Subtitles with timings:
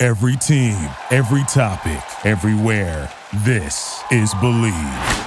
[0.00, 0.76] Every team,
[1.10, 3.12] every topic, everywhere.
[3.38, 5.26] This is Bleav.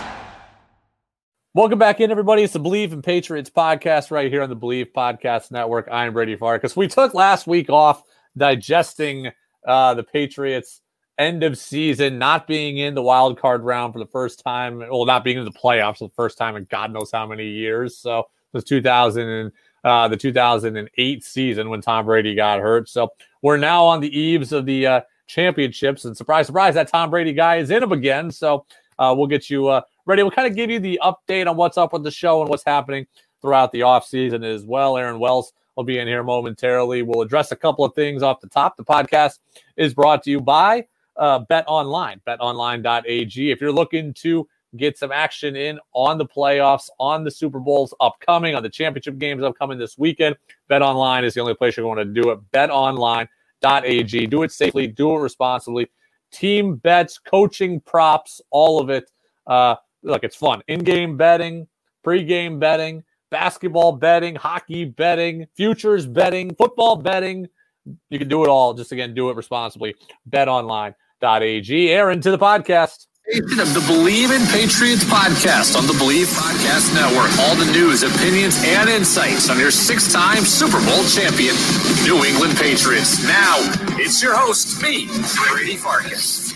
[1.53, 2.43] Welcome back in, everybody.
[2.43, 5.89] It's the Bleav in Patriots podcast right here on the Bleav Podcast Network.
[5.91, 6.73] I'm Brady Farkas.
[6.73, 8.01] We took last week off
[8.37, 9.31] digesting
[9.67, 10.79] uh, the Patriots'
[11.17, 15.03] end of season, not being in the wild card round for the first time, well,
[15.03, 17.97] not being in the playoffs for the first time in God knows how many years.
[17.97, 19.51] So it was 2000 and
[19.83, 22.87] uh, the 2008 season when Tom Brady got hurt.
[22.87, 23.09] So
[23.41, 27.33] we're now on the eaves of the uh, championships, and surprise, surprise, that Tom Brady
[27.33, 28.31] guy is in them again.
[28.31, 28.65] So
[28.99, 30.23] uh, we'll get you uh, ready.
[30.23, 32.65] We'll kind of give you the update on what's up with the show and what's
[32.65, 33.07] happening
[33.41, 34.97] throughout the offseason as well.
[34.97, 37.01] Aaron Wells will be in here momentarily.
[37.01, 38.77] We'll address a couple of things off the top.
[38.77, 39.39] The podcast
[39.77, 40.85] is brought to you by
[41.17, 43.51] uh, Bet Online, betonline.ag.
[43.51, 47.93] If you're looking to get some action in on the playoffs, on the Super Bowls
[47.99, 50.35] upcoming, on the championship games upcoming this weekend,
[50.67, 52.39] Bet Online is the only place you're going to do it.
[52.51, 54.27] BetOnline.ag.
[54.27, 55.89] Do it safely, do it responsibly.
[56.31, 59.11] Team bets, coaching props, all of it.
[59.45, 60.61] Uh, look, it's fun.
[60.67, 61.67] In-game betting,
[62.03, 67.47] pre-game betting, basketball betting, hockey betting, futures betting, football betting.
[68.09, 68.73] You can do it all.
[68.73, 69.95] Just again, do it responsibly.
[70.29, 71.89] BetOnline.ag.
[71.89, 77.31] Aaron to the podcast of the Bleav in Patriots podcast on the Bleav Podcast Network.
[77.39, 81.55] All the news, opinions, and insights on your six time Super Bowl champion,
[82.03, 83.25] New England Patriots.
[83.25, 83.55] Now,
[83.97, 85.07] it's your host, me,
[85.47, 86.51] Brady Farkas.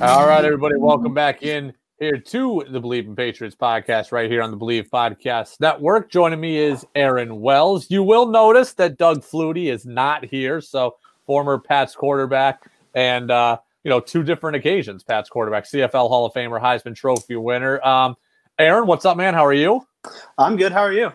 [0.00, 4.40] All right, everybody, welcome back in here to the Bleav in Patriots podcast right here
[4.40, 6.10] on the Bleav Podcast Network.
[6.10, 7.90] Joining me is Aaron Wells.
[7.90, 10.62] You will notice that Doug Flutie is not here.
[10.62, 10.96] So,
[11.26, 15.02] former Pats quarterback and, uh, you know, two different occasions.
[15.02, 17.82] Pat's quarterback, CFL Hall of Famer, Heisman Trophy winner.
[17.82, 18.16] Um,
[18.58, 19.32] Aaron, what's up, man?
[19.32, 19.80] How are you?
[20.36, 20.72] I'm good.
[20.72, 21.10] How are you?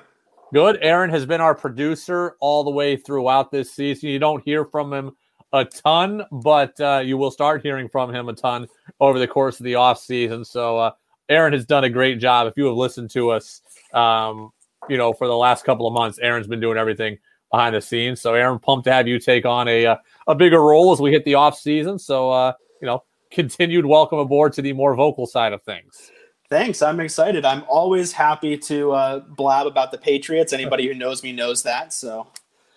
[0.55, 0.79] Good.
[0.81, 4.09] Aaron has been our producer all the way throughout this season.
[4.09, 5.11] You don't hear from him
[5.51, 8.65] a ton, but uh, you will start hearing from him a ton
[8.99, 10.43] over the course of the off season.
[10.43, 10.91] So uh,
[11.29, 12.47] Aaron has done a great job.
[12.47, 13.61] If you have listened to us,
[13.93, 14.49] um,
[14.89, 17.19] you know, for the last couple of months, Aaron's been doing everything
[17.51, 18.19] behind the scenes.
[18.19, 21.11] So Aaron, pumped to have you take on a uh, a bigger role as we
[21.11, 21.99] hit the off season.
[21.99, 23.01] So uh, you know,
[23.31, 26.11] continued welcome aboard to the more vocal side of things.
[26.49, 26.81] Thanks.
[26.81, 27.45] I'm excited.
[27.45, 30.51] I'm always happy to uh, blab about the Patriots.
[30.51, 31.93] Anybody who knows me knows that.
[31.93, 32.27] So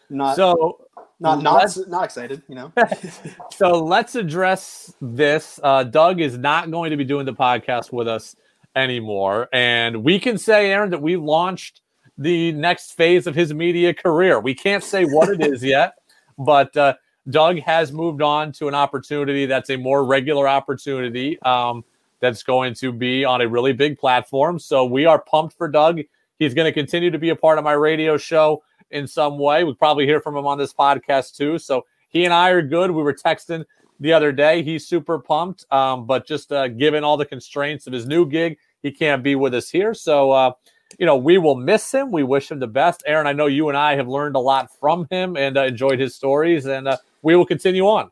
[0.09, 0.87] not so
[1.19, 2.41] not not not excited.
[2.49, 2.73] You know.
[3.53, 5.59] so let's address this.
[5.61, 8.37] Uh, Doug is not going to be doing the podcast with us
[8.77, 11.81] anymore, and we can say, Aaron, that we launched
[12.17, 14.39] the next phase of his media career.
[14.39, 15.95] We can't say what it is yet,
[16.39, 16.95] but uh,
[17.29, 21.85] Doug has moved on to an opportunity that's a more regular opportunity um,
[22.21, 24.59] that's going to be on a really big platform.
[24.59, 26.01] So we are pumped for Doug.
[26.39, 29.65] He's going to continue to be a part of my radio show in some way.
[29.65, 31.59] We probably hear from him on this podcast too.
[31.59, 32.91] So he and I are good.
[32.91, 33.65] We were texting
[33.99, 34.63] the other day.
[34.63, 38.59] He's super pumped, um, but just uh, given all the constraints of his new gig,
[38.83, 39.95] he can't be with us here.
[39.95, 40.53] So uh,
[40.99, 42.11] you know, we will miss him.
[42.11, 43.03] We wish him the best.
[43.07, 45.99] Aaron, I know you and I have learned a lot from him and uh, enjoyed
[45.99, 48.11] his stories, and uh, we will continue on.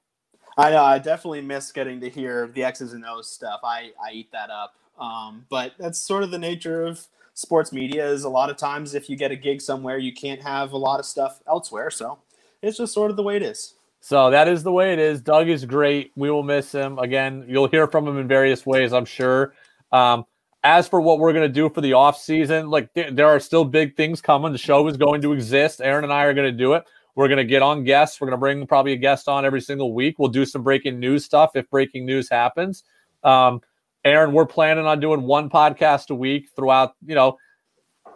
[0.57, 0.85] I know.
[0.85, 3.61] I definitely miss getting to hear the X's and O's stuff.
[3.65, 4.75] I, I eat that up.
[4.99, 8.95] Um, but that's sort of the nature of sports media is a lot of times
[8.95, 11.91] if you get a gig somewhere, you can't have a lot of stuff elsewhere.
[11.91, 12.19] So
[12.63, 13.75] it's just sort of the way it is.
[14.01, 15.21] So that is the way it is.
[15.21, 16.13] Doug is great.
[16.15, 16.99] We will miss him.
[16.99, 19.55] Again, you'll hear from him in various ways, I'm sure.
[19.91, 20.27] Um,
[20.65, 23.39] as for what we're going to do for the off season, like th- there are
[23.39, 24.51] still big things coming.
[24.51, 25.83] The show is going to exist.
[25.83, 26.85] Aaron and I are going to do it.
[27.15, 28.21] We're going to get on guests.
[28.21, 30.19] We're going to bring probably a guest on every single week.
[30.19, 32.83] We'll do some breaking news stuff if breaking news happens.
[33.23, 33.61] Um,
[34.05, 37.39] Aaron, we're planning on doing one podcast a week throughout, you know,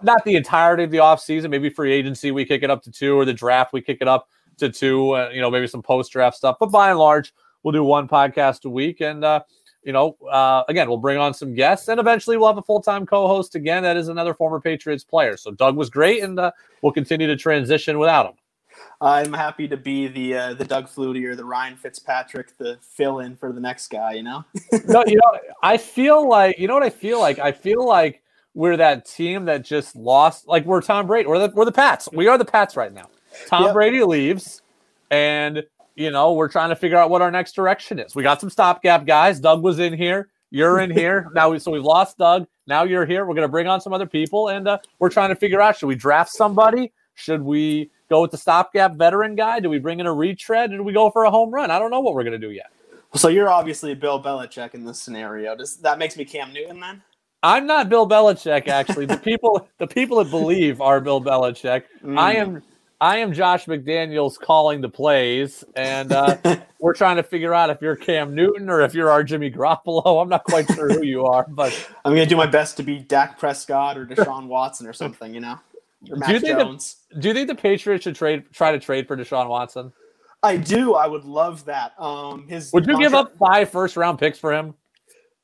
[0.03, 1.51] not the entirety of the off season.
[1.51, 4.09] Maybe free agency, we kick it up to two, or the draft, we kick it
[4.09, 6.57] up to two, uh, you know, maybe some post draft stuff.
[6.59, 7.33] But by and large,
[7.63, 9.01] we'll do one podcast a week.
[9.01, 9.43] And, uh,
[9.83, 12.81] you know, uh, again, we'll bring on some guests and eventually we'll have a full
[12.81, 13.83] time co host again.
[13.83, 15.37] That is another former Patriots player.
[15.37, 16.53] So Doug was great and uh,
[16.83, 18.35] we'll continue to transition without him.
[19.01, 23.21] I'm happy to be the uh, the Doug Flutie or the Ryan Fitzpatrick, the fill
[23.21, 24.15] in for the next guy.
[24.15, 24.45] You know.
[24.87, 27.39] no, you know, I feel like you know what I feel like.
[27.39, 28.23] I feel like
[28.55, 30.49] we're that team that just lost.
[30.49, 31.29] Like we're Tom Brady.
[31.29, 32.09] We're the we're the Pats.
[32.13, 33.09] We are the Pats right now.
[33.47, 33.75] Tom yep.
[33.75, 34.63] Brady leaves,
[35.11, 35.65] and
[35.99, 38.15] you know, we're trying to figure out what our next direction is.
[38.15, 39.41] We got some stopgap guys.
[39.41, 40.31] Doug was in here.
[40.51, 41.51] You're in here now.
[41.51, 42.47] We, so we've lost Doug.
[42.69, 43.27] Now you're here.
[43.27, 45.77] We're going to bring on some other people, and uh, we're trying to figure out:
[45.77, 46.93] should we draft somebody?
[47.15, 49.59] Should we go with the stopgap veteran guy?
[49.59, 50.71] Do we bring in a retread?
[50.71, 51.73] Do we go for a home run?
[51.73, 52.71] I don't know what we're going to do yet.
[53.15, 55.57] So you're obviously Bill Belichick in this scenario.
[55.57, 57.03] Does that makes me Cam Newton then?
[57.43, 58.69] I'm not Bill Belichick.
[58.69, 61.85] Actually, the people the people that believe are Bill Belichick.
[62.05, 62.19] Mm.
[62.19, 62.63] I am
[63.01, 66.37] I am Josh McDaniels calling the plays, and uh,
[66.81, 70.21] we're trying to figure out if you're Cam Newton or if you're our Jimmy Garoppolo.
[70.23, 71.73] I'm not quite sure who you are, but
[72.05, 75.33] I'm going to do my best to be Dak Prescott or Deshaun Watson or something.
[75.33, 75.61] You know,
[76.11, 76.97] or Matt do you think Jones.
[77.13, 79.93] The, do you think the Patriots should trade try to trade for Deshaun Watson?
[80.43, 80.95] I do.
[80.95, 81.93] I would love that.
[82.01, 84.75] Um, his would you contract, give up five first round picks for him?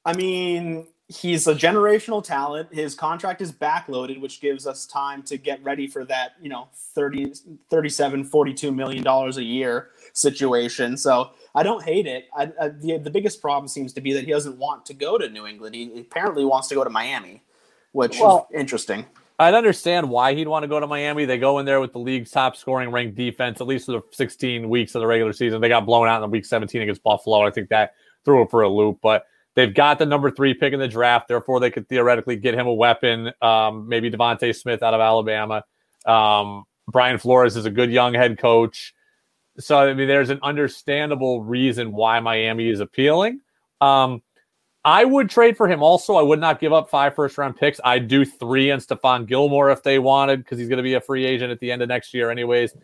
[0.05, 2.73] I mean, he's a generational talent.
[2.73, 6.69] His contract is backloaded, which gives us time to get ready for that, you know,
[6.95, 7.35] 30,
[7.71, 10.97] 37, 42 million dollars a year situation.
[10.97, 12.27] So I don't hate it.
[12.35, 15.19] I, I, the, the biggest problem seems to be that he doesn't want to go
[15.19, 15.75] to New England.
[15.75, 17.43] He apparently wants to go to Miami,
[17.93, 19.05] which well, is interesting.
[19.39, 21.25] I'd understand why he'd want to go to Miami.
[21.25, 24.03] They go in there with the league's top scoring ranked defense, at least for the
[24.13, 25.61] 16 weeks of the regular season.
[25.61, 27.45] They got blown out in the week 17 against Buffalo.
[27.45, 30.73] I think that threw it for a loop, but They've got the number three pick
[30.73, 33.31] in the draft, therefore they could theoretically get him a weapon.
[33.41, 35.63] Um, maybe DeVonta Smith out of Alabama.
[36.07, 38.95] Um, Brian Flores is a good young head coach.
[39.59, 43.41] So I mean, there's an understandable reason why Miami is appealing.
[43.81, 44.23] Um,
[44.85, 46.17] I would trade for him also.
[46.17, 47.81] I would not give up five first round picks.
[47.85, 51.01] I'd do three and Stephon Gilmore if they wanted, because he's going to be a
[51.01, 52.75] free agent at the end of next year, anyways.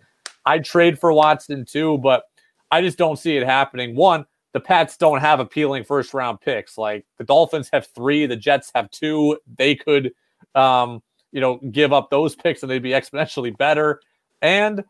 [0.46, 2.22] I'd trade for Watson too, but
[2.70, 3.94] I just don't see it happening.
[3.94, 6.76] One, the Pats don't have appealing first round picks.
[6.76, 9.38] Like the Dolphins have three, the Jets have two.
[9.58, 10.12] They could,
[10.54, 11.02] um,
[11.32, 14.00] you know, give up those picks and they'd be exponentially better.
[14.42, 14.84] And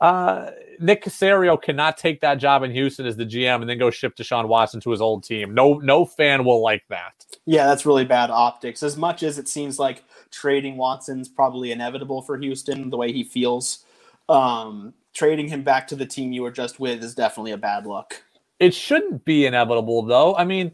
[0.00, 0.50] uh,
[0.80, 4.16] Nick Caserio cannot take that job in Houston as the GM and then go ship
[4.16, 5.54] Deshaun Watson to his old team.
[5.54, 7.24] No, no fan will like that.
[7.46, 8.82] Yeah, that's really bad optics.
[8.82, 13.22] As much as it seems like trading Watson's probably inevitable for Houston, the way he
[13.22, 13.84] feels,
[14.28, 17.86] um, trading him back to the team you were just with is definitely a bad
[17.86, 18.24] look.
[18.62, 20.36] It shouldn't be inevitable, though.
[20.36, 20.70] I mean,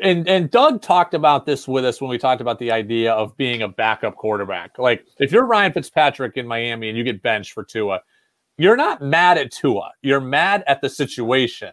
[0.00, 3.36] and and Doug talked about this with us when we talked about the idea of
[3.36, 4.78] being a backup quarterback.
[4.78, 8.02] Like if you're Ryan Fitzpatrick in Miami and you get benched for Tua,
[8.56, 9.90] you're not mad at Tua.
[10.02, 11.72] You're mad at the situation.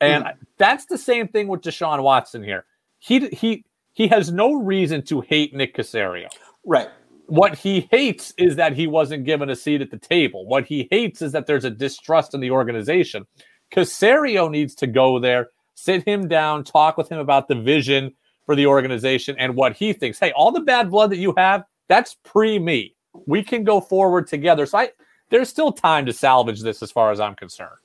[0.00, 0.32] And mm.
[0.58, 2.64] that's the same thing with Deshaun Watson here.
[2.98, 6.26] He he he has no reason to hate Nick Caserio.
[6.66, 6.88] Right.
[7.26, 10.44] What he hates is that he wasn't given a seat at the table.
[10.46, 13.24] What he hates is that there's a distrust in the organization.
[13.70, 18.14] Caserio needs to go there, sit him down, talk with him about the vision
[18.46, 20.18] for the organization and what he thinks.
[20.18, 22.94] Hey, all the bad blood that you have, that's pre me.
[23.26, 24.66] We can go forward together.
[24.66, 24.90] So I
[25.30, 27.78] there's still time to salvage this as far as I'm concerned.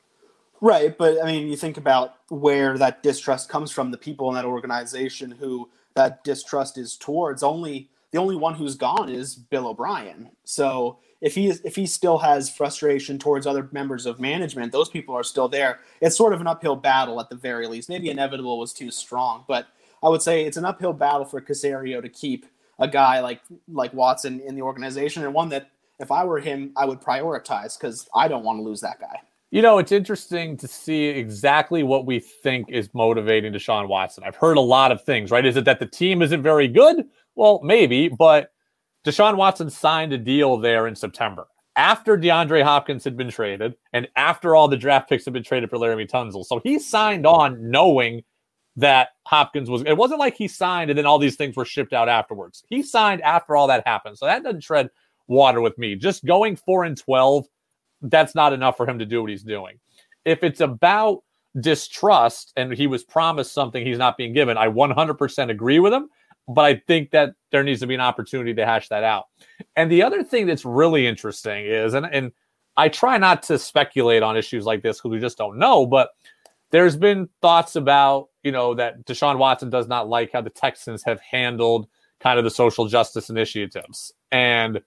[0.62, 4.36] Right, but I mean, you think about where that distrust comes from, the people in
[4.36, 7.44] that organization who that distrust is towards.
[7.44, 10.32] Only the only one who's gone is Bill O'Brien.
[10.44, 14.90] So if he is, if he still has frustration towards other members of management, those
[14.90, 15.80] people are still there.
[16.00, 17.90] It's sort of an uphill battle at the very least.
[17.90, 19.66] Maybe inevitable was too strong, but
[20.04, 22.46] I would say it's an uphill battle for Caserio to keep
[22.78, 26.72] a guy like like Watson in the organization, and one that if I were him,
[26.76, 29.20] I would prioritize because I don't want to lose that guy.
[29.50, 34.24] You know, it's interesting to see exactly what we think is motivating Deshaun Watson.
[34.24, 35.46] I've heard a lot of things, right?
[35.46, 37.06] Is it that the team isn't very good?
[37.34, 38.52] Well, maybe, but
[39.06, 44.08] Deshaun Watson signed a deal there in September after DeAndre Hopkins had been traded and
[44.16, 46.46] after all the draft picks had been traded for Laremy Tunsil.
[46.46, 48.24] So he signed on knowing
[48.78, 49.84] that Hopkins was.
[49.86, 52.64] It wasn't like he signed and then all these things were shipped out afterwards.
[52.70, 54.18] He signed after all that happened.
[54.18, 54.90] So that doesn't tread
[55.28, 55.96] water with me.
[55.96, 57.46] Just going four and 12,
[58.02, 59.80] that's not enough for him to do what he's doing.
[60.24, 61.24] If it's about
[61.60, 66.10] distrust and he was promised something he's not being given, I 100% agree with him
[66.48, 69.26] but I think that there needs to be an opportunity to hash that out.
[69.76, 72.32] And the other thing that's really interesting is, and, and
[72.78, 76.10] I try not to speculate on issues like this because we just don't know, but
[76.72, 81.04] there's been thoughts about, you know, that Deshaun Watson does not like how the Texans
[81.04, 81.88] have handled
[82.20, 84.12] kind of the social justice initiatives.
[84.32, 84.82] And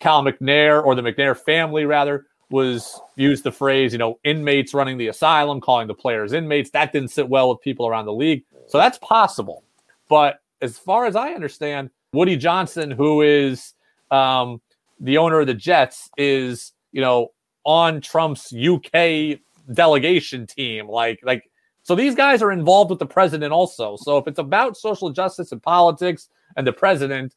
[0.00, 4.96] Cal McNair, or the McNair family rather, was used the phrase, you know, inmates running
[4.96, 6.70] the asylum, calling the players inmates.
[6.70, 8.44] That didn't sit well with people around the league.
[8.68, 9.64] So that's possible.
[10.08, 13.74] But as far as I understand, Woody Johnson, who is
[14.10, 14.60] um,
[15.00, 17.32] the owner of the Jets, is you know
[17.64, 19.38] on Trump's UK
[19.72, 20.88] delegation team.
[20.88, 21.50] Like like
[21.82, 23.96] so these guys are involved with the president also.
[23.96, 27.34] So if it's about social justice and politics and the president,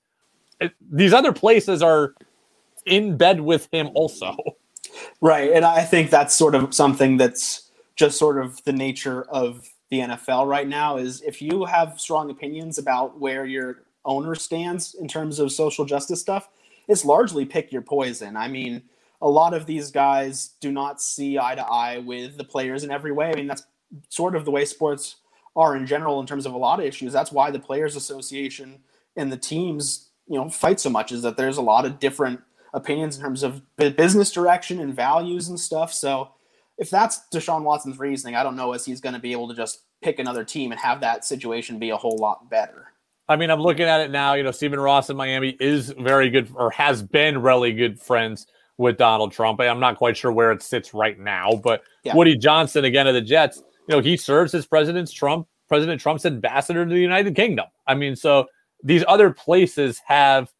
[0.60, 2.16] it, these other places are
[2.86, 4.36] in bed with him also.
[5.22, 5.52] Right.
[5.52, 10.00] And I think that's sort of something that's just sort of the nature of the
[10.00, 15.08] NFL right now is if you have strong opinions about where your owner stands in
[15.08, 16.50] terms of social justice stuff,
[16.88, 18.38] it's largely pick your poison.
[18.38, 18.84] I mean,
[19.22, 22.90] a lot of these guys do not see eye to eye with the players in
[22.90, 23.32] every way.
[23.32, 23.66] I mean, that's
[24.10, 25.18] sort of the way sports
[25.58, 27.12] are in general in terms of a lot of issues.
[27.12, 28.80] That's why the Players Association
[29.18, 32.40] and the teams, you know, fight so much is that there's a lot of different
[32.74, 35.94] opinions in terms of business direction and values and stuff.
[35.94, 36.30] So
[36.82, 39.54] if that's Deshaun Watson's reasoning, I don't know as he's going to be able to
[39.54, 42.88] just pick another team and have that situation be a whole lot better.
[43.30, 44.34] I mean, I'm looking at it now.
[44.34, 48.48] You know, Stephen Ross in Miami is very good or has been really good friends
[48.80, 49.62] with Donald Trump.
[49.62, 52.16] I'm not quite sure where it sits right now, but yeah.
[52.16, 56.26] Woody Johnson again of the Jets, you know, he serves as President Trump, President Trump's
[56.26, 57.68] ambassador to the United Kingdom.
[57.86, 58.48] I mean, so
[58.84, 60.52] these other places have,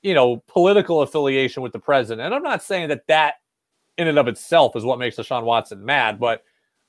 [0.00, 2.24] you know, political affiliation with the president.
[2.24, 3.34] And I'm not saying that that
[3.98, 6.42] in and of itself is what makes Deshaun Watson mad, but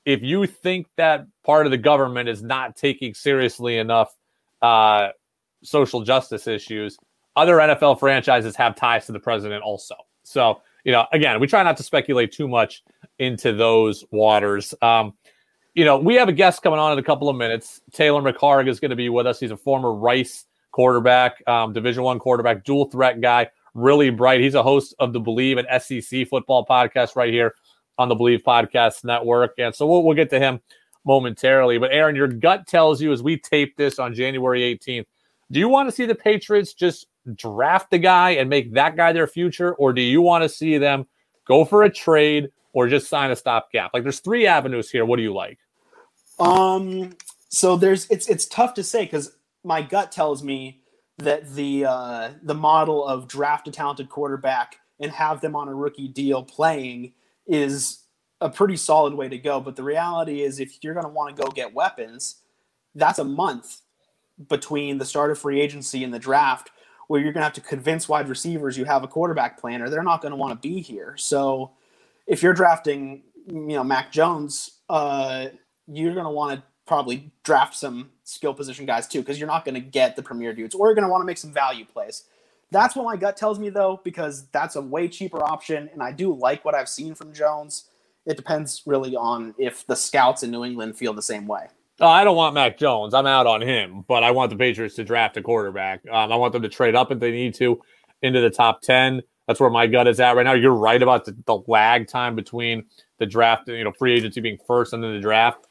[0.04, 4.16] if you think that part of the government is not taking seriously enough
[4.62, 5.08] uh,
[5.62, 6.96] social justice issues,
[7.34, 9.96] other NFL franchises have ties to the president also.
[10.22, 12.84] So, you know, again, we try not to speculate too much
[13.18, 14.74] into those waters.
[14.80, 15.14] Um,
[15.74, 17.80] you know, we have a guest coming on in a couple of minutes.
[17.92, 19.40] Taylor McHargue is going to be with us.
[19.40, 24.40] He's a former Rice quarterback, um, Division One quarterback, dual threat guy, really bright.
[24.40, 27.54] He's a host of the Bleav and SEC football podcast right here
[27.98, 30.60] on the Bleav Podcast Network, and so we'll, we'll get to him
[31.04, 31.78] momentarily.
[31.78, 35.06] But Aaron, your gut tells you as we tape this on January 18th,
[35.52, 39.12] do you want to see the Patriots just draft the guy and make that guy
[39.12, 41.06] their future, or do you want to see them
[41.46, 43.92] go for a trade or just sign a stopgap?
[43.94, 45.04] Like, there's three avenues here.
[45.04, 45.58] What do you like?
[46.38, 47.16] Um,
[47.48, 50.82] so there's it's it's tough to say because my gut tells me
[51.18, 55.74] that the uh, the model of draft a talented quarterback and have them on a
[55.74, 57.12] rookie deal playing
[57.46, 58.04] is
[58.40, 59.60] a pretty solid way to go.
[59.60, 62.36] But the reality is, if you're going to want to go get weapons,
[62.94, 63.80] that's a month
[64.48, 66.70] between the start of free agency and the draft
[67.08, 69.88] where you're going to have to convince wide receivers you have a quarterback plan or
[69.88, 71.14] they're not going to want to be here.
[71.16, 71.72] So
[72.26, 75.46] if you're drafting, you know, Mac Jones, uh,
[75.86, 79.64] you're going to want to probably draft some skill position guys too because you're not
[79.64, 81.84] going to get the premier dudes or you're going to want to make some value
[81.84, 82.24] plays.
[82.70, 86.12] That's what my gut tells me though because that's a way cheaper option and I
[86.12, 87.90] do like what I've seen from Jones.
[88.24, 91.68] It depends really on if the scouts in New England feel the same way.
[92.00, 93.14] Oh, I don't want Mac Jones.
[93.14, 96.02] I'm out on him, but I want the Patriots to draft a quarterback.
[96.10, 97.80] Um, I want them to trade up if they need to
[98.20, 99.22] into the top 10.
[99.46, 100.52] That's where my gut is at right now.
[100.52, 102.84] You're right about the, the lag time between
[103.18, 105.65] the draft, you know, free agency being first and then the draft.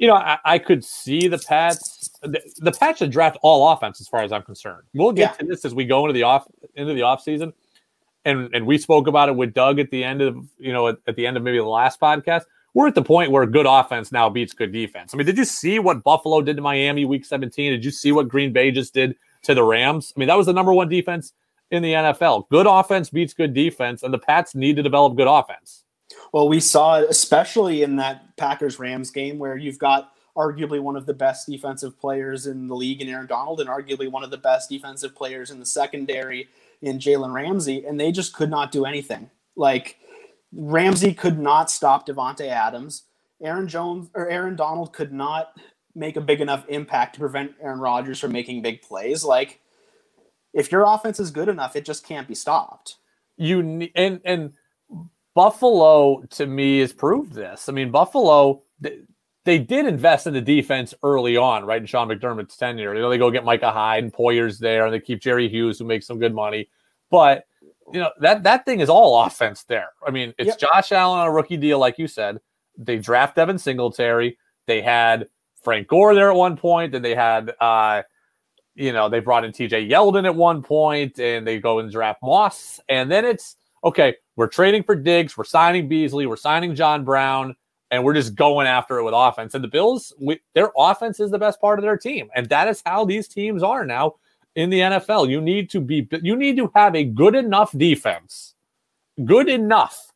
[0.00, 2.10] You know, I, I could see the Pats.
[2.22, 4.84] The, the, Pats should draft all offense, as far as I'm concerned.
[4.94, 5.36] We'll get yeah.
[5.36, 7.52] to this as we go into the off into the off season,
[8.24, 10.96] and and we spoke about it with Doug at the end of you know at,
[11.06, 14.12] at the end of maybe the last podcast we're at the point where good offense
[14.12, 15.12] now beats good defense.
[15.12, 17.72] I mean, did you see what Buffalo did to Miami week 17?
[17.72, 20.12] Did you see what Green Bay just did to the Rams?
[20.16, 21.32] I mean, that was the number one defense
[21.70, 22.48] in the NFL.
[22.48, 25.84] Good offense beats good defense, and the Pats need to develop good offense.
[26.32, 30.96] Well, we saw it especially in that Packers Rams game where you've got arguably one
[30.96, 34.30] of the best defensive players in the league in Aaron Donald and arguably one of
[34.30, 36.48] the best defensive players in the secondary
[36.82, 39.30] in Jalen Ramsey, and they just could not do anything.
[39.56, 39.98] Like
[40.52, 43.04] Ramsey could not stop Davante Adams.
[43.42, 45.52] Aaron Jones or Aaron Donald could not
[45.94, 49.24] make a big enough impact to prevent Aaron Rodgers from making big plays.
[49.24, 49.60] Like,
[50.52, 52.96] if your offense is good enough, it just can't be stopped.
[53.36, 54.52] You and and
[55.40, 57.70] Buffalo to me has proved this.
[57.70, 58.98] I mean, Buffalo they,
[59.46, 61.80] they did invest in the defense early on, right?
[61.80, 64.92] In Sean McDermott's tenure, you know, they go get Micah Hyde and Poyer's there, and
[64.92, 66.68] they keep Jerry Hughes, who makes some good money,
[67.10, 67.44] but
[67.90, 69.88] you know that that thing is all offense there.
[70.06, 70.58] I mean, it's yep.
[70.58, 72.38] Josh Allen on a rookie deal, like you said.
[72.76, 74.36] They draft Devin Singletary.
[74.66, 75.26] They had
[75.64, 78.02] Frank Gore there at one point, and they had uh,
[78.74, 82.20] you know, they brought in TJ Yeldon at one point, and they go and draft
[82.22, 84.16] Moss, and then it's okay.
[84.36, 87.54] We're trading for Diggs, we're signing Beasley, we're signing John Brown,
[87.90, 89.54] and we're just going after it with offense.
[89.54, 92.68] And the Bills, we, their offense is the best part of their team, and that
[92.68, 94.14] is how these teams are now
[94.54, 95.28] in the NFL.
[95.28, 98.54] You need to be you need to have a good enough defense.
[99.24, 100.12] Good enough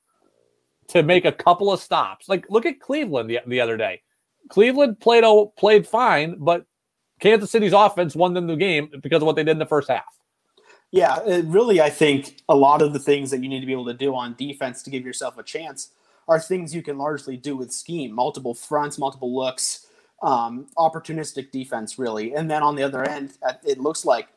[0.89, 2.29] to make a couple of stops.
[2.29, 4.03] Like look at Cleveland the, the other day.
[4.49, 6.67] Cleveland played oh, played fine, but
[7.21, 9.89] Kansas City's offense won them the game because of what they did in the first
[9.89, 10.05] half.
[10.95, 13.87] Yeah, really, I think a lot of the things that you need to be able
[13.87, 15.89] to do on defense to give yourself a chance
[16.29, 19.89] are things you can largely do with scheme, multiple fronts, multiple looks,
[20.23, 22.33] um, opportunistic defense, really.
[22.37, 23.33] And then on the other end,
[23.65, 24.29] it looks like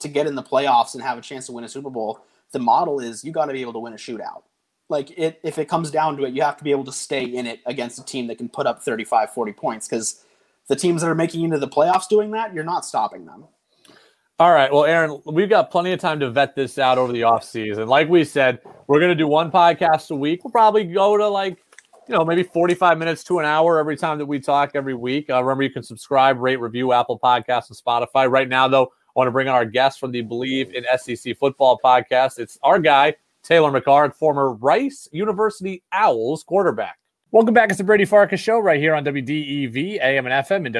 [0.00, 2.58] to get in the playoffs and have a chance to win a Super Bowl, the
[2.58, 4.42] model is you got to be able to win a shootout.
[4.88, 7.24] like it if it comes down to it, you have to be able to stay
[7.24, 10.24] in it against a team that can put up 35, 40 points because
[10.66, 13.44] the teams that are making into the playoffs doing that, you're not stopping them.
[14.40, 14.72] All right.
[14.72, 17.86] Well, Aaron, we've got plenty of time to vet this out over the offseason.
[17.88, 20.42] Like we said, we're going to do one podcast a week.
[20.42, 21.58] We'll probably go to like,
[22.08, 25.28] you know, maybe 45 minutes to an hour every time that we talk every week.
[25.28, 28.30] Uh, remember, you can subscribe, rate, review Apple Podcasts and Spotify.
[28.30, 31.36] Right now, though, I want to bring on our guest from the Bleav in SEC
[31.36, 32.38] Football podcast.
[32.38, 36.96] It's our guy, Taylor McHargue, former Rice University Owls quarterback.
[37.30, 37.68] Welcome back.
[37.68, 40.74] It's the Brady Farkas Show right here on WDEV, AM and FM, and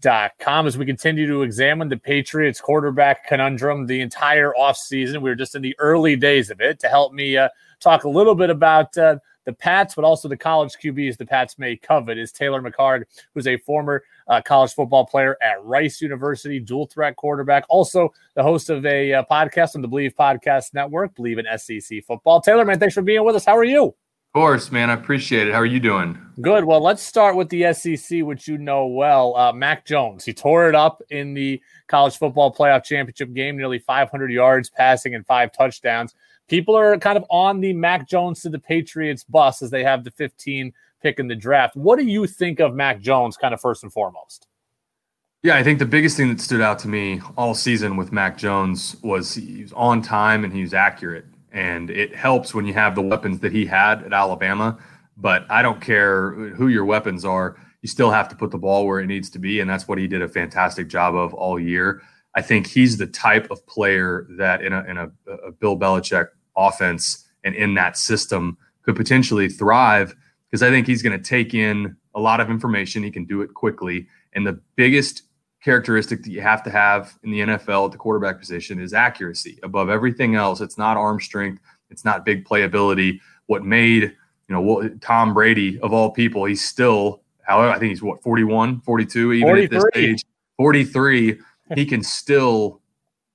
[0.00, 5.22] WDEVradio.com as we continue to examine the Patriots quarterback conundrum the entire offseason.
[5.22, 6.78] We are just in the early days of it.
[6.80, 7.48] To help me uh,
[7.80, 11.58] talk a little bit about uh, the Pats, but also the college QBs the Pats
[11.58, 13.04] may covet, is Taylor McHargue,
[13.34, 18.42] who's a former uh, college football player at Rice University, dual threat quarterback, also the
[18.42, 22.40] host of a uh, podcast on the Bleav Podcast Network, Bleav in SEC Football.
[22.40, 23.44] Taylor, man, thanks for being with us.
[23.44, 23.94] How are you?
[24.32, 24.90] Of course, man.
[24.90, 25.52] I appreciate it.
[25.52, 26.16] How are you doing?
[26.40, 26.64] Good.
[26.64, 29.36] Well, let's start with the SEC, which you know well.
[29.36, 33.80] Uh, Mac Jones, he tore it up in the college football playoff championship game, nearly
[33.80, 36.14] 500 yards passing and five touchdowns.
[36.46, 40.04] People are kind of on the Mac Jones to the Patriots bus as they have
[40.04, 40.72] the 15
[41.02, 41.74] pick in the draft.
[41.74, 44.46] What do you think of Mac Jones, kind of first and foremost?
[45.42, 48.38] Yeah, I think the biggest thing that stood out to me all season with Mac
[48.38, 51.24] Jones was he was on time and he was accurate.
[51.52, 54.78] And it helps when you have the weapons that he had at Alabama.
[55.16, 58.86] But I don't care who your weapons are, you still have to put the ball
[58.86, 59.60] where it needs to be.
[59.60, 62.02] And that's what he did a fantastic job of all year.
[62.34, 65.10] I think he's the type of player that in a, in a,
[65.46, 70.14] a Bill Belichick offense and in that system could potentially thrive
[70.48, 73.02] because I think he's going to take in a lot of information.
[73.02, 74.06] He can do it quickly.
[74.32, 75.22] And the biggest
[75.62, 79.58] characteristic that you have to have in the NFL at the quarterback position is accuracy.
[79.62, 83.20] Above everything else, it's not arm strength, it's not big playability.
[83.46, 84.14] What made, you
[84.48, 89.32] know, Tom Brady of all people, he's still, however, I think he's what, 41, 42,
[89.32, 89.64] even 43.
[89.64, 90.24] at this age,
[90.56, 91.38] 43,
[91.74, 92.80] he can still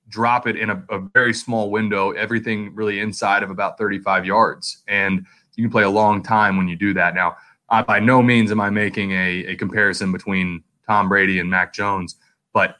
[0.08, 4.82] drop it in a, a very small window, everything really inside of about 35 yards.
[4.88, 7.14] And you can play a long time when you do that.
[7.14, 7.36] Now,
[7.68, 11.72] I, by no means am I making a, a comparison between Tom Brady and Mac
[11.72, 12.16] Jones,
[12.52, 12.76] but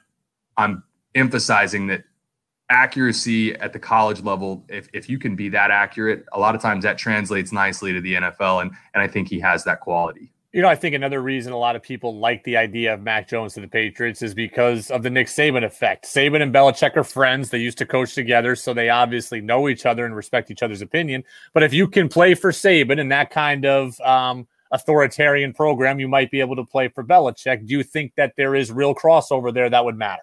[0.56, 0.82] I'm
[1.14, 2.04] emphasizing that
[2.68, 6.60] accuracy at the college level, if, if you can be that accurate, a lot of
[6.60, 8.62] times that translates nicely to the NFL.
[8.62, 10.32] And, and I think he has that quality.
[10.52, 13.28] You know, I think another reason a lot of people like the idea of Mac
[13.28, 16.06] Jones to the Patriots is because of the Nick Saban effect.
[16.06, 17.50] Saban and Belichick are friends.
[17.50, 20.80] They used to coach together, so they obviously know each other and respect each other's
[20.80, 21.24] opinion.
[21.52, 26.08] But if you can play for Saban in that kind of um, authoritarian program, you
[26.08, 27.66] might be able to play for Belichick.
[27.66, 30.22] Do you think that there is real crossover there that would matter?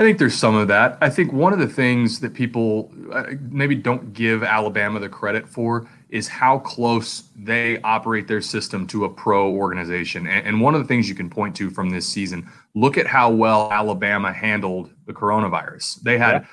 [0.00, 0.96] I think there's some of that.
[1.02, 5.46] I think one of the things that people uh, maybe don't give Alabama the credit
[5.46, 10.26] for is how close they operate their system to a pro organization.
[10.26, 13.30] And, one of the things you can point to from this season, look at how
[13.30, 16.00] well Alabama handled the coronavirus.
[16.00, 16.46] They had yeah.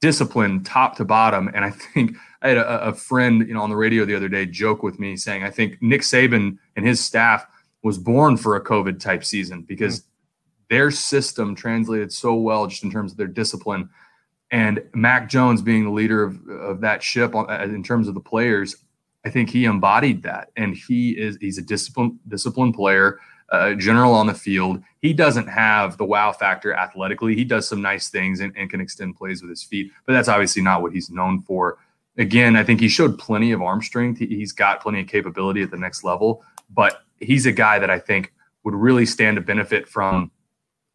[0.00, 1.48] discipline top to bottom.
[1.54, 4.28] And I think I had a, a friend, you know, on the radio the other
[4.28, 7.46] day joke with me saying, I think Nick Saban and his staff
[7.82, 10.04] was born for a COVID type season because mm
[10.70, 13.90] their system translated so well just in terms of their discipline.
[14.52, 18.20] And Mac Jones being the leader of, of that ship uh, in terms of the
[18.20, 18.76] players,
[19.24, 20.50] I think he embodied that.
[20.56, 23.18] And he is he's a disciplined disciplined player,
[23.50, 24.82] uh, general on the field.
[25.02, 27.34] He doesn't have the wow factor athletically.
[27.34, 30.28] He does some nice things and, and can extend plays with his feet, but that's
[30.28, 31.78] obviously not what he's known for.
[32.20, 34.18] Again, I think he showed plenty of arm strength.
[34.18, 37.90] He, he's got plenty of capability at the next level, but he's a guy that
[37.90, 40.30] I think would really stand to benefit from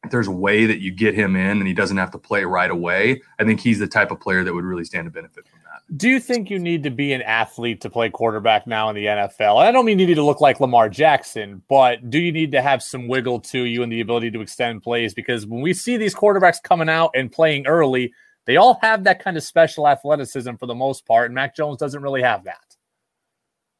[0.03, 2.45] if there's a way that you get him in and he doesn't have to play
[2.45, 5.47] right away, I think he's the type of player that would really stand to benefit
[5.47, 5.97] from that.
[5.97, 9.05] Do you think you need to be an athlete to play quarterback now in the
[9.05, 9.57] NFL?
[9.57, 12.61] I don't mean you need to look like Lamar Jackson, but do you need to
[12.61, 15.15] have some wiggle to you and the ability to extend plays?
[15.15, 18.13] Because when we see these quarterbacks coming out and playing early,
[18.45, 21.77] they all have that kind of special athleticism for the most part, and Mac Jones
[21.77, 22.75] doesn't really have that.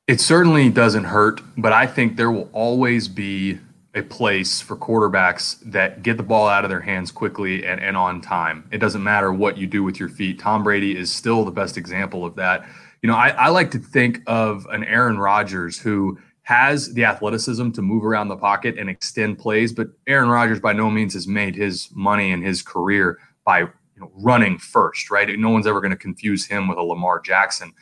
[0.08, 3.60] It certainly doesn't hurt, but I think there will always be
[3.96, 7.96] a place for quarterbacks that get the ball out of their hands quickly and, and
[7.96, 8.68] on time.
[8.72, 10.38] It doesn't matter what you do with your feet.
[10.38, 12.68] Tom Brady is still the best example of that.
[13.02, 17.72] You know, I, I like to think of an Aaron Rodgers who has the athleticism
[17.72, 21.28] to move around the pocket and extend plays, but Aaron Rodgers by no means has
[21.28, 23.64] made his money and his career by
[23.96, 25.28] you know, running first, right?
[25.38, 27.74] No one's ever going to confuse him with a Lamar Jackson.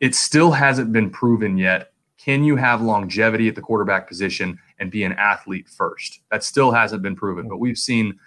[0.00, 1.92] It still hasn't been proven yet.
[2.18, 6.20] Can you have longevity at the quarterback position and be an athlete first.
[6.30, 8.18] That still hasn't been proven, but we've seen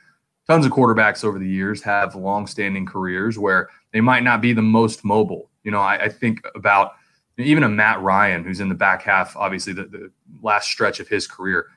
[0.47, 4.61] tons of quarterbacks over the years have long-standing careers where they might not be the
[4.61, 5.49] most mobile.
[5.63, 6.93] You know, I, I think about
[7.37, 11.07] even a Matt Ryan, who's in the back half, obviously the, the last stretch of
[11.07, 11.67] his career.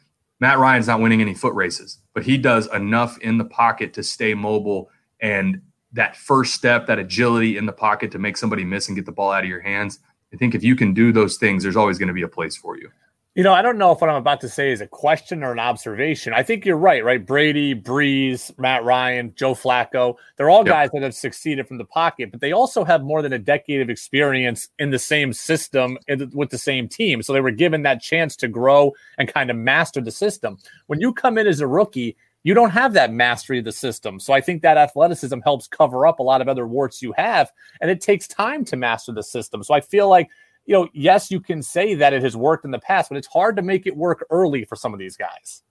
[0.40, 4.02] Matt Ryan's not winning any foot races, but he does enough in the pocket to
[4.02, 4.90] stay mobile
[5.22, 9.06] and that first step, that agility in the pocket to make somebody miss and get
[9.06, 10.00] the ball out of your hands.
[10.34, 12.56] I think if you can do those things, there's always going to be a place
[12.56, 12.90] for you.
[13.34, 15.52] You know, I don't know if what I'm about to say is a question or
[15.52, 16.34] an observation.
[16.34, 17.24] I think you're right, right?
[17.24, 20.74] Brady, Brees, Matt Ryan, Joe Flacco, they're all yep.
[20.74, 23.80] guys that have succeeded from the pocket, but they also have more than a decade
[23.80, 25.96] of experience in the same system
[26.34, 27.22] with the same team.
[27.22, 30.58] So they were given that chance to grow and kind of master the system.
[30.88, 34.18] When you come in as a rookie, you don't have that mastery of the system.
[34.18, 37.50] So I think that athleticism helps cover up a lot of other warts you have,
[37.80, 39.62] and it takes time to master the system.
[39.62, 40.28] So I feel like
[40.64, 43.26] you know, yes, you can say that it has worked in the past, but it's
[43.26, 45.62] hard to make it work early for some of these guys.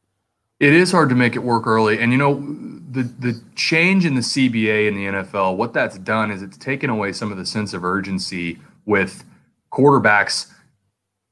[0.59, 1.97] It is hard to make it work early.
[1.99, 2.35] And you know,
[2.91, 6.89] the the change in the CBA and the NFL, what that's done is it's taken
[6.89, 9.23] away some of the sense of urgency with
[9.71, 10.51] quarterbacks.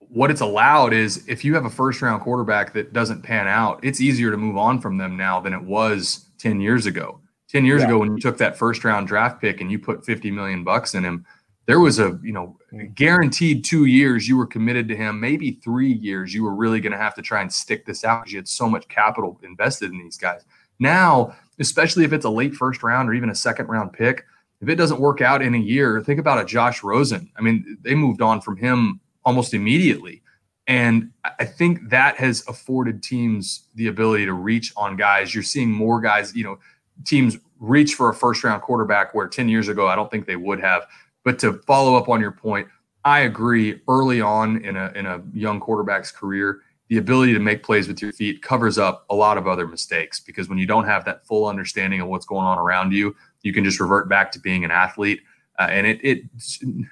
[0.09, 3.79] What it's allowed is if you have a first round quarterback that doesn't pan out,
[3.83, 7.21] it's easier to move on from them now than it was 10 years ago.
[7.49, 7.87] 10 years yeah.
[7.87, 10.93] ago when you took that first round draft pick and you put 50 million bucks
[10.93, 11.25] in him,
[11.69, 12.57] there was a you know
[12.95, 16.91] guaranteed two years you were committed to him maybe three years you were really going
[16.91, 19.91] to have to try and stick this out because you had so much capital invested
[19.91, 20.41] in these guys
[20.79, 24.25] now especially if it's a late first round or even a second round pick
[24.61, 27.77] if it doesn't work out in a year think about a josh rosen i mean
[27.83, 30.21] they moved on from him almost immediately
[30.67, 35.71] and i think that has afforded teams the ability to reach on guys you're seeing
[35.71, 36.57] more guys you know
[37.05, 40.35] teams reach for a first round quarterback where 10 years ago i don't think they
[40.35, 40.83] would have
[41.23, 42.67] but to follow up on your point,
[43.05, 43.81] I agree.
[43.87, 48.01] Early on in a in a young quarterback's career, the ability to make plays with
[48.01, 51.25] your feet covers up a lot of other mistakes because when you don't have that
[51.25, 54.65] full understanding of what's going on around you, you can just revert back to being
[54.65, 55.21] an athlete.
[55.59, 56.23] Uh, and it it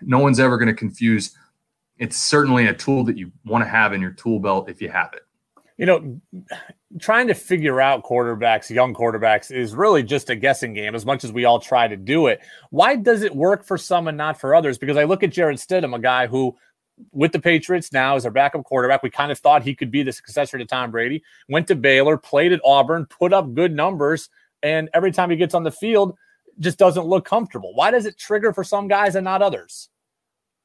[0.01, 1.35] no one's ever going to confuse.
[1.99, 4.89] It's certainly a tool that you want to have in your tool belt if you
[4.89, 5.21] have it.
[5.77, 6.21] You know,
[6.99, 11.23] trying to figure out quarterbacks, young quarterbacks, is really just a guessing game as much
[11.23, 12.41] as we all try to do it.
[12.71, 14.77] Why does it work for some and not for others?
[14.79, 16.55] Because I look at Jarrett Stidham, a guy who,
[17.11, 20.01] with the Patriots now as our backup quarterback, we kind of thought he could be
[20.01, 24.29] the successor to Tom Brady, went to Baylor, played at Auburn, put up good numbers,
[24.63, 26.17] and every time he gets on the field,
[26.59, 27.75] just doesn't look comfortable.
[27.75, 29.89] Why does it trigger for some guys and not others?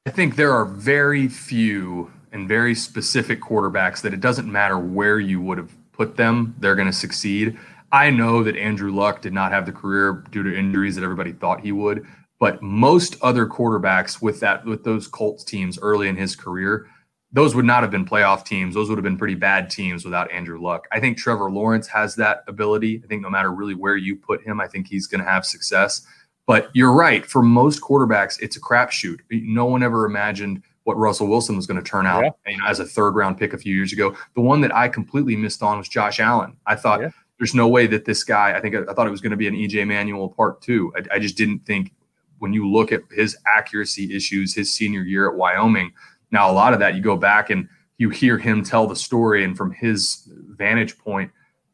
[0.05, 5.17] I think there are very few and very specific quarterbacks that it doesn't matter where
[5.17, 7.57] you would have put them, they're going to succeed.
[7.93, 11.31] I know that Andrew Luck did not have the career due to injuries that everybody
[11.31, 12.05] thought he would,
[12.37, 16.87] but most other quarterbacks with that with those Colts teams early in his career,
[17.31, 18.75] those would not have been playoff teams.
[18.75, 20.85] Those would have been pretty bad teams without Andrew Luck.
[20.91, 23.01] I think Trevor Lawrence has that ability.
[23.01, 25.45] I think no matter really where you put him, I think he's going to have
[25.45, 26.05] success.
[26.45, 27.25] But you're right.
[27.25, 29.19] For most quarterbacks, it's a crapshoot.
[29.31, 32.51] No one ever imagined what Russell Wilson was going to turn out yeah.
[32.51, 34.15] you know, as a third round pick a few years ago.
[34.35, 36.57] The one that I completely missed on was Josh Allen.
[36.65, 37.09] I thought yeah.
[37.39, 39.37] there's no way that this guy, I think I, I thought it was going to
[39.37, 40.93] be an EJ Manuel part two.
[40.95, 41.93] I, I, just didn't think
[42.39, 45.93] when you look at his accuracy issues his senior year at Wyoming.
[46.31, 49.43] Now, a lot of that you go back and you hear him tell the story,
[49.43, 51.31] and from his vantage point,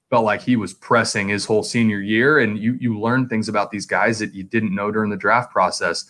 [0.09, 2.39] felt like he was pressing his whole senior year.
[2.39, 5.51] And you you learn things about these guys that you didn't know during the draft
[5.51, 6.05] process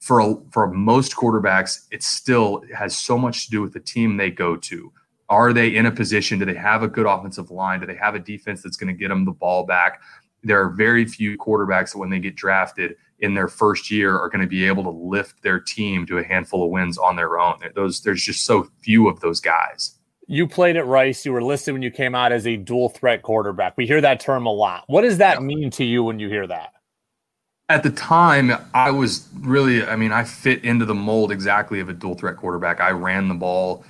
[0.00, 4.16] for a, for most quarterbacks, it still has so much to do with the team
[4.16, 4.92] they go to.
[5.28, 6.38] Are they in a position?
[6.38, 7.80] Do they have a good offensive line?
[7.80, 10.00] Do they have a defense that's going to get them the ball back?
[10.44, 14.28] There are very few quarterbacks that, when they get drafted in their first year, are
[14.28, 17.38] going to be able to lift their team to a handful of wins on their
[17.40, 17.58] own.
[17.74, 19.98] Those there's just so few of those guys.
[20.26, 21.24] You played at Rice.
[21.24, 23.76] You were listed when you came out as a dual threat quarterback.
[23.76, 24.84] We hear that term a lot.
[24.88, 26.72] What does that mean to you when you hear that?
[27.68, 31.88] at the time, I was really, I mean, I fit into the mold exactly of
[31.88, 32.80] a dual threat quarterback.
[32.80, 33.84] I ran the ball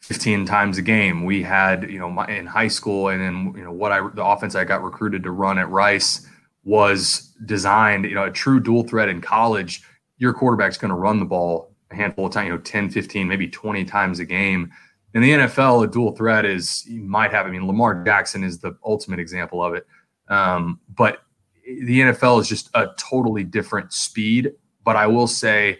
[0.00, 1.24] 15 times a game.
[1.24, 4.24] We had, you know, my, in high school, and then, you know, what I, the
[4.24, 6.26] offense I got recruited to run at Rice
[6.64, 9.82] was designed, you know, a true dual threat in college.
[10.16, 13.28] Your quarterback's going to run the ball a handful of times, you know, 10, 15,
[13.28, 14.72] maybe 20 times a game.
[15.14, 18.58] In the NFL, a dual threat is, you might have, I mean, Lamar Jackson is
[18.58, 19.86] the ultimate example of it.
[20.28, 21.22] Um, but
[21.64, 24.52] the NFL is just a totally different speed.
[24.84, 25.78] But I will say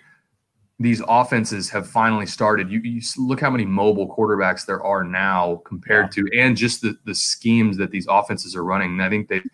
[0.78, 2.70] these offenses have finally started.
[2.70, 6.22] You, you look how many mobile quarterbacks there are now compared yeah.
[6.22, 8.92] to, and just the, the schemes that these offenses are running.
[8.92, 9.46] And I think they've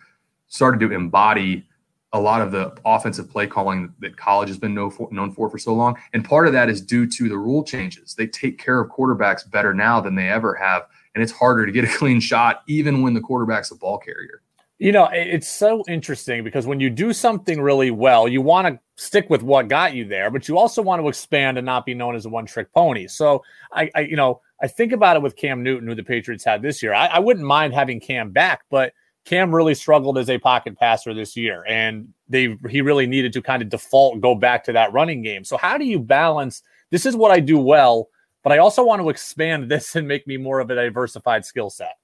[0.49, 1.67] started to embody
[2.15, 5.51] a lot of the offensive play calling that college has been known for, known for
[5.51, 5.99] for so long.
[6.13, 8.15] And part of that is due to the rule changes.
[8.15, 10.87] They take care of quarterbacks better now than they ever have.
[11.15, 14.43] And it's harder to get a clean shot, even when the quarterback's a ball carrier.
[14.79, 18.79] You know, it's so interesting because when you do something really well, you want to
[18.97, 21.95] stick with what got you there, but you also want to expand and not be
[21.95, 23.07] known as a one trick pony.
[23.09, 26.45] So I, I, you know, I think about it with Cam Newton, who the Patriots
[26.45, 26.93] had this year.
[26.93, 28.93] I, I wouldn't mind having Cam back, but
[29.25, 33.43] Cam really struggled as a pocket passer this year, and they he really needed to
[33.43, 35.45] kind of default go back to that running game.
[35.45, 36.63] So how do you balance?
[36.91, 38.09] This is what I do well,
[38.43, 41.71] but I also want to expand this and make me more of a diversified skill
[41.71, 41.97] set.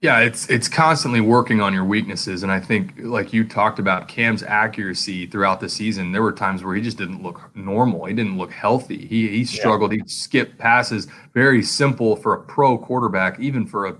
[0.00, 4.08] Yeah, it's it's constantly working on your weaknesses, and I think, like you talked about,
[4.08, 6.10] Cam's accuracy throughout the season.
[6.10, 8.06] There were times where he just didn't look normal.
[8.06, 9.06] He didn't look healthy.
[9.06, 9.92] He he struggled.
[9.92, 9.98] Yeah.
[10.02, 13.96] He skipped passes, very simple for a pro quarterback, even for a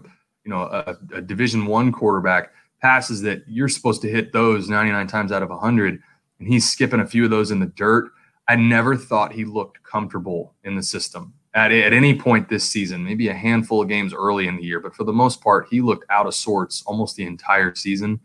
[0.51, 2.53] you know a, a Division One quarterback.
[2.83, 6.03] Passes that you're supposed to hit those 99 times out of 100,
[6.39, 8.11] and he's skipping a few of those in the dirt.
[8.49, 13.05] I never thought he looked comfortable in the system at, at any point this season,
[13.05, 15.81] maybe a handful of games early in the year, but for the most part, he
[15.81, 18.21] looked out of sorts almost the entire season.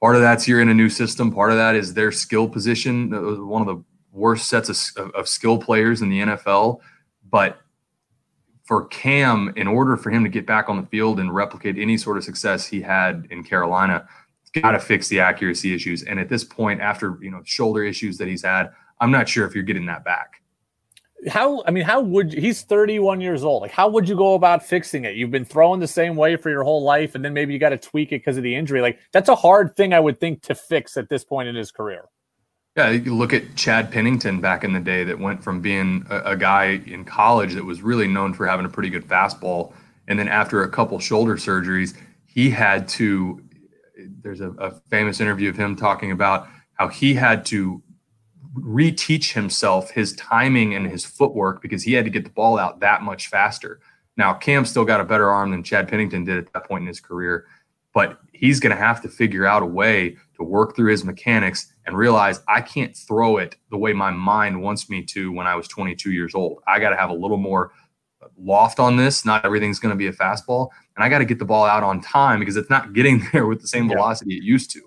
[0.00, 1.32] Part of that's you're in a new system.
[1.32, 3.10] Part of that is their skill position.
[3.46, 6.80] One of the worst sets of, of skill players in the NFL.
[7.30, 7.60] But
[8.70, 11.96] for Cam, in order for him to get back on the field and replicate any
[11.96, 14.08] sort of success he had in Carolina,
[14.42, 16.04] he's got to fix the accuracy issues.
[16.04, 19.44] And at this point, after you know shoulder issues that he's had, I'm not sure
[19.44, 20.40] if you're getting that back.
[21.26, 23.62] How i mean how would he's 31 years old.
[23.62, 25.16] Like how would you go about fixing it?
[25.16, 27.70] You've been throwing the same way for your whole life and then maybe you got
[27.70, 28.82] to tweak it because of the injury.
[28.82, 31.72] Like that's a hard thing i would think to fix at this point in his
[31.72, 32.04] career
[32.80, 36.32] yeah you look at chad pennington back in the day that went from being a,
[36.32, 39.72] a guy in college that was really known for having a pretty good fastball
[40.08, 43.42] and then after a couple shoulder surgeries he had to
[44.22, 47.82] there's a, a famous interview of him talking about how he had to
[48.54, 52.80] reteach himself his timing and his footwork because he had to get the ball out
[52.80, 53.80] that much faster.
[54.16, 56.88] Now, Cam still got a better arm than Chad Pennington did at that point in
[56.88, 57.46] his career,
[57.94, 61.72] but he's going to have to figure out a way to work through his mechanics
[61.86, 65.54] and realize I can't throw it the way my mind wants me to when I
[65.54, 66.62] was 22 years old.
[66.66, 67.72] I got to have a little more
[68.38, 69.26] loft on this.
[69.26, 70.70] Not everything's going to be a fastball.
[70.96, 73.46] And I got to get the ball out on time because it's not getting there
[73.46, 74.80] with the same velocity it used to.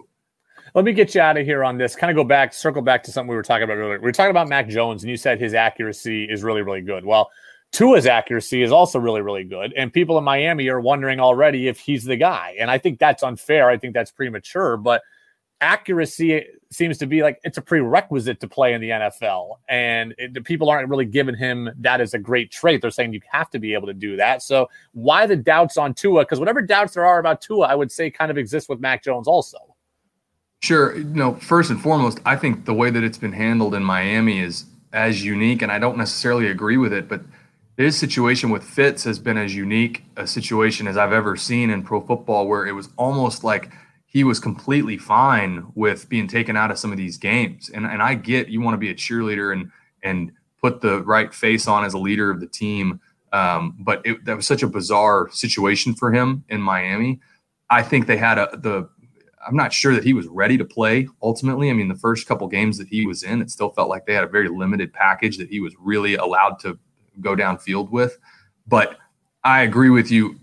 [0.73, 1.95] Let me get you out of here on this.
[1.95, 3.99] Kind of go back, circle back to something we were talking about earlier.
[3.99, 7.05] We were talking about Mac Jones, and you said his accuracy is really, really good.
[7.05, 7.29] Well,
[7.73, 9.73] Tua's accuracy is also really, really good.
[9.73, 12.55] And people in Miami are wondering already if he's the guy.
[12.59, 13.67] And I think that's unfair.
[13.67, 14.77] I think that's premature.
[14.77, 15.01] But
[15.59, 19.55] accuracy seems to be like it's a prerequisite to play in the NFL.
[19.67, 22.79] And it, the people aren't really giving him that as a great trait.
[22.79, 24.43] They're saying you have to be able to do that.
[24.43, 26.21] So why the doubts on Tua?
[26.21, 29.03] Because whatever doubts there are about Tua, I would say kind of exists with Mac
[29.03, 29.57] Jones also.
[30.61, 30.95] Sure.
[30.95, 34.39] You know, first and foremost, I think the way that it's been handled in Miami
[34.39, 37.21] is as unique, and I don't necessarily agree with it, but
[37.77, 41.83] his situation with Fitz has been as unique a situation as I've ever seen in
[41.83, 43.71] pro football, where it was almost like
[44.05, 47.69] he was completely fine with being taken out of some of these games.
[47.69, 49.71] And and I get you want to be a cheerleader and
[50.03, 50.31] and
[50.61, 53.01] put the right face on as a leader of the team,
[53.33, 57.19] um, but it, that was such a bizarre situation for him in Miami.
[57.69, 58.87] I think they had a the
[59.45, 61.69] I'm not sure that he was ready to play ultimately.
[61.69, 64.13] I mean, the first couple games that he was in, it still felt like they
[64.13, 66.77] had a very limited package that he was really allowed to
[67.21, 68.17] go downfield with.
[68.67, 68.97] But
[69.43, 70.39] I agree with you.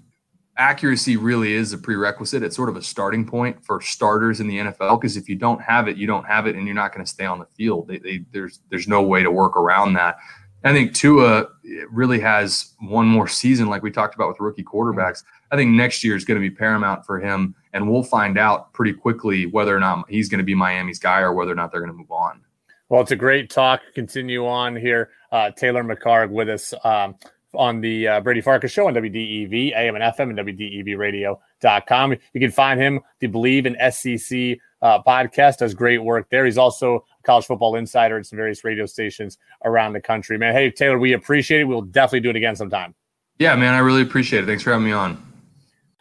[0.56, 2.42] Accuracy really is a prerequisite.
[2.42, 5.60] It's sort of a starting point for starters in the NFL because if you don't
[5.62, 7.88] have it, you don't have it, and you're not going to stay on the field.
[7.88, 10.18] They, they, there's there's no way to work around that.
[10.62, 11.46] I think Tua
[11.90, 15.24] really has one more season, like we talked about with rookie quarterbacks.
[15.50, 18.72] I think next year is going to be paramount for him, and we'll find out
[18.74, 21.72] pretty quickly whether or not he's going to be Miami's guy or whether or not
[21.72, 22.42] they're going to move on.
[22.90, 23.80] Well, it's a great talk.
[23.94, 25.10] Continue on here.
[25.32, 27.14] Uh, Taylor McHargue with us um,
[27.54, 32.12] on the uh, Brady Farkas show on WDEV, AM and FM, and WDEVradio.com.
[32.32, 36.44] You can find him, the Bleav in SEC uh, podcast, does great work there.
[36.44, 40.38] He's also college football insider at some various radio stations around the country.
[40.38, 41.64] Man, hey Taylor, we appreciate it.
[41.64, 42.94] We'll definitely do it again sometime.
[43.38, 44.46] Yeah, man, I really appreciate it.
[44.46, 45.12] Thanks for having me on.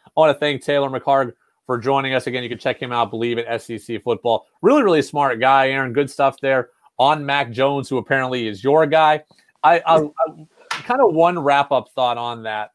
[0.06, 1.34] I want to thank Taylor McHargue
[1.66, 2.44] for joining us again.
[2.44, 3.12] You can check him out.
[3.12, 4.48] Bleav in SEC football.
[4.62, 5.94] Really, really smart guy, Aaron.
[5.94, 9.24] Good stuff there on Mac Jones, who apparently is your guy.
[9.64, 12.74] I, I, I kind of one wrap up thought on that.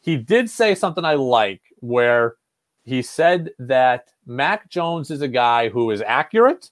[0.00, 2.34] He did say something I like, where
[2.82, 6.70] he said that Mac Jones is a guy who is accurate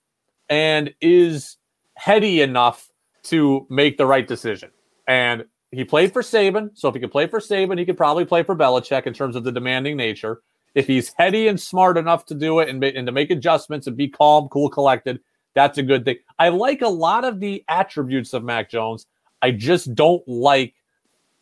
[0.51, 1.57] and is
[1.95, 2.91] heady enough
[3.25, 4.71] to make the right decision.
[5.07, 8.27] And he played for Saban, so if he could play for Saban, he could probably
[8.27, 10.43] play for Belichick in terms of the demanding nature.
[10.75, 13.97] If he's heady and smart enough to do it and, and to make adjustments and
[13.97, 15.21] be calm, cool, collected,
[15.55, 16.17] that's a good thing.
[16.39, 19.07] I like a lot of the attributes of Mac Jones.
[19.41, 20.75] I just don't like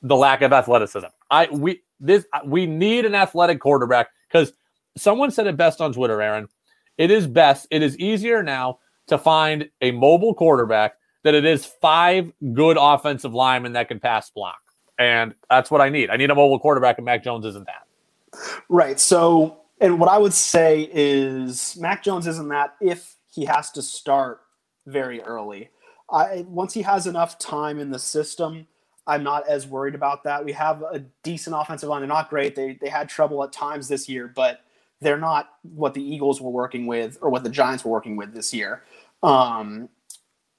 [0.03, 1.09] the lack of athleticism.
[1.31, 4.53] I we this we need an athletic quarterback because
[4.97, 6.49] someone said it best on Twitter, Aaron.
[6.99, 11.65] It is best, it is easier now to find a mobile quarterback than it is
[11.65, 14.59] five good offensive linemen that can pass block.
[14.99, 16.11] And that's what I need.
[16.11, 18.61] I need a mobile quarterback, and Mac Jones isn't that.
[18.69, 19.01] Right.
[19.01, 23.83] So, and what I would say is Mac Jones isn't that if he has to
[23.83, 24.41] start
[24.87, 25.71] very early.
[26.11, 28.67] I once he has enough time in the system,
[29.07, 30.45] I'm not as worried about that.
[30.45, 32.01] We have a decent offensive line.
[32.01, 32.55] They're not great.
[32.55, 34.61] They they had trouble at times this year, but
[35.01, 38.35] they're not what the Eagles were working with or what the Giants were working with
[38.35, 38.83] this year.
[39.23, 39.89] Um,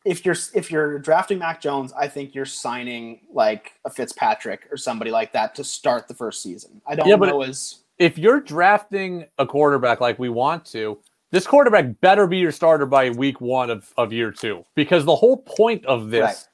[0.04, 4.78] if you're if you're drafting Mac Jones, I think you're signing like a Fitzpatrick or
[4.78, 6.82] somebody like that to start the first season.
[6.88, 10.98] I don't yeah, know as if you're drafting a quarterback like we want to,
[11.32, 14.66] this quarterback better be your starter by week one of, of year two.
[14.76, 16.48] Because the whole point of this right.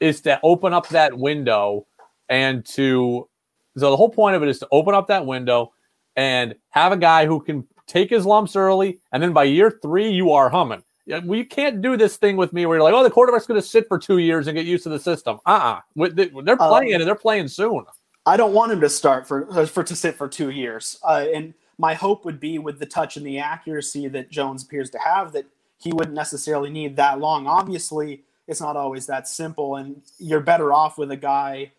[0.00, 1.86] is to open up that window
[2.28, 3.28] and to
[3.76, 5.72] so the whole point of it is to open up that window
[6.14, 10.08] and have a guy who can take his lumps early, and then by year three,
[10.10, 10.82] you are humming
[11.24, 13.66] we can't do this thing with me where you're like, oh, the quarterback's going to
[13.66, 15.38] sit for two years and get used to the system.
[15.46, 16.04] Uh uh-uh.
[16.04, 16.10] uh.
[16.14, 17.84] They're uh, playing uh, and they're playing soon.
[18.26, 20.98] I don't want him to start for for to sit for two years.
[21.02, 24.90] Uh, and my hope would be with the touch and the accuracy that Jones appears
[24.90, 25.46] to have that
[25.78, 27.46] he wouldn't necessarily need that long.
[27.46, 31.72] Obviously, it's not always that simple, and you're better off with a guy,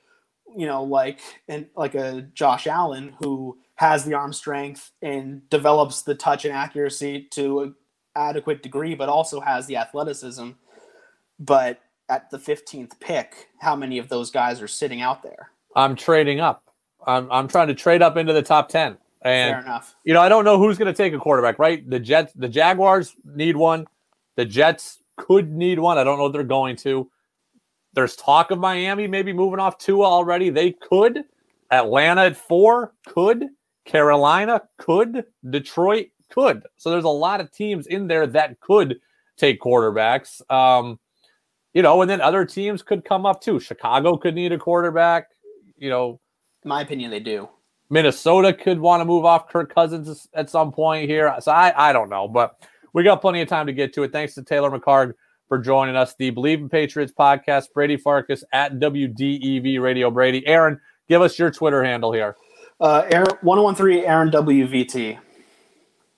[0.55, 6.01] you know, like and like a Josh Allen who has the arm strength and develops
[6.01, 7.75] the touch and accuracy to an
[8.15, 10.51] adequate degree, but also has the athleticism.
[11.39, 15.51] But at the 15th pick, how many of those guys are sitting out there?
[15.75, 16.63] I'm trading up.
[17.05, 18.97] I'm, I'm trying to trade up into the top 10.
[19.25, 19.95] And, Fair enough.
[20.03, 21.87] You know, I don't know who's going to take a quarterback, right?
[21.89, 23.87] The Jets, the Jaguars need one.
[24.35, 25.97] The Jets could need one.
[25.97, 27.09] I don't know if they're going to.
[27.93, 30.51] There's talk of Miami maybe moving off Tua already.
[30.51, 31.23] They could.
[31.71, 33.47] Atlanta at four could.
[33.85, 35.25] Carolina could.
[35.49, 36.61] Detroit could.
[36.77, 38.99] So there's a lot of teams in there that could
[39.37, 40.39] take quarterbacks.
[40.51, 40.99] Um,
[41.73, 43.59] you know, and then other teams could come up too.
[43.59, 45.29] Chicago could need a quarterback.
[45.77, 46.19] You know,
[46.63, 47.49] in my opinion, they do.
[47.89, 51.33] Minnesota could want to move off Kirk Cousins at some point here.
[51.39, 54.11] So I, I don't know, but we got plenty of time to get to it.
[54.11, 55.13] Thanks to Taylor McHargue
[55.47, 56.15] for joining us.
[56.15, 60.45] The Bleav in Patriots podcast, Brady Farkas at WDEV Radio Brady.
[60.47, 62.35] Aaron, give us your Twitter handle here.
[62.79, 65.17] Uh, Aaron, 1013 Aaron WVT.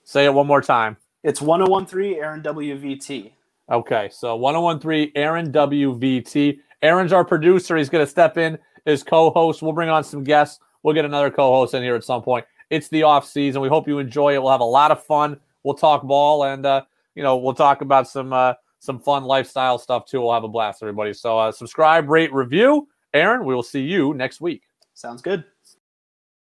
[0.03, 0.97] Say it one more time.
[1.23, 3.31] It's 1013 Aaron WVT.
[3.69, 6.59] Okay, so 1013 Aaron WVT.
[6.81, 7.75] Aaron's our producer.
[7.75, 9.61] He's going to step in as co-host.
[9.61, 10.59] We'll bring on some guests.
[10.83, 12.45] We'll get another co-host in here at some point.
[12.69, 13.61] It's the off season.
[13.61, 14.41] We hope you enjoy it.
[14.41, 15.39] We'll have a lot of fun.
[15.63, 16.83] We'll talk ball and uh,
[17.15, 20.21] you know we'll talk about some uh, some fun lifestyle stuff too.
[20.21, 21.13] We'll have a blast, everybody.
[21.13, 22.87] So uh, subscribe, rate, review.
[23.13, 24.63] Aaron, we will see you next week.
[24.93, 25.43] Sounds good.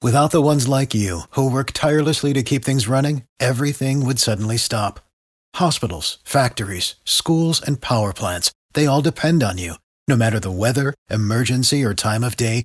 [0.03, 4.59] Without the ones like you, who work tirelessly to keep things running, everything would suddenly
[4.59, 5.01] stop.
[5.55, 9.75] Hospitals, factories, schools, and power plants, they all depend on you.
[10.07, 12.65] No matter the weather, emergency, or time of day,